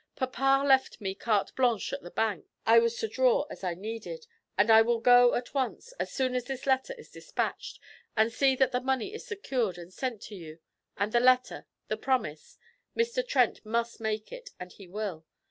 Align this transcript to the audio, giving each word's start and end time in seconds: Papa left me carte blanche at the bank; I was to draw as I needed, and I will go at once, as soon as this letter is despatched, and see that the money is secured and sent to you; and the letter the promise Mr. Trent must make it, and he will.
Papa 0.15 0.63
left 0.65 0.99
me 0.99 1.13
carte 1.13 1.55
blanche 1.55 1.93
at 1.93 2.01
the 2.01 2.09
bank; 2.09 2.47
I 2.65 2.79
was 2.79 2.95
to 2.97 3.07
draw 3.07 3.43
as 3.51 3.63
I 3.63 3.75
needed, 3.75 4.25
and 4.57 4.71
I 4.71 4.81
will 4.81 4.99
go 4.99 5.35
at 5.35 5.53
once, 5.53 5.91
as 5.99 6.11
soon 6.11 6.33
as 6.33 6.45
this 6.45 6.65
letter 6.65 6.95
is 6.97 7.11
despatched, 7.11 7.79
and 8.17 8.33
see 8.33 8.55
that 8.55 8.71
the 8.71 8.81
money 8.81 9.13
is 9.13 9.27
secured 9.27 9.77
and 9.77 9.93
sent 9.93 10.19
to 10.23 10.35
you; 10.35 10.57
and 10.97 11.11
the 11.11 11.19
letter 11.19 11.67
the 11.87 11.97
promise 11.97 12.57
Mr. 12.97 13.23
Trent 13.23 13.63
must 13.63 14.01
make 14.01 14.31
it, 14.31 14.49
and 14.59 14.71
he 14.71 14.87
will. 14.87 15.23